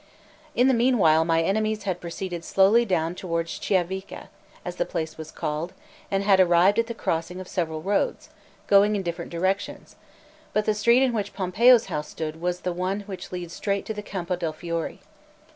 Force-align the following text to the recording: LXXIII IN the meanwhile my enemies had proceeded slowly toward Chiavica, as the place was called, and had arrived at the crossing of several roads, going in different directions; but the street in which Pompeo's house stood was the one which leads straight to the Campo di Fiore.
LXXIII 0.55 0.61
IN 0.61 0.67
the 0.67 0.73
meanwhile 0.73 1.23
my 1.25 1.43
enemies 1.43 1.83
had 1.83 2.01
proceeded 2.01 2.43
slowly 2.43 2.87
toward 2.87 3.45
Chiavica, 3.45 4.29
as 4.65 4.77
the 4.77 4.85
place 4.87 5.15
was 5.15 5.29
called, 5.31 5.73
and 6.09 6.23
had 6.23 6.39
arrived 6.39 6.79
at 6.79 6.87
the 6.87 6.95
crossing 6.95 7.39
of 7.39 7.47
several 7.47 7.83
roads, 7.83 8.29
going 8.65 8.95
in 8.95 9.03
different 9.03 9.29
directions; 9.29 9.97
but 10.53 10.65
the 10.65 10.73
street 10.73 11.03
in 11.03 11.13
which 11.13 11.35
Pompeo's 11.35 11.85
house 11.85 12.07
stood 12.07 12.41
was 12.41 12.61
the 12.61 12.73
one 12.73 13.01
which 13.01 13.31
leads 13.31 13.53
straight 13.53 13.85
to 13.85 13.93
the 13.93 14.01
Campo 14.01 14.35
di 14.35 14.51
Fiore. 14.51 15.01